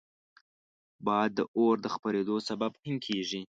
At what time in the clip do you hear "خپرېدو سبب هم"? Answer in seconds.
1.95-2.95